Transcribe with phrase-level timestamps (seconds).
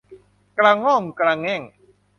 [0.57, 1.61] กระง่องกระแง่ง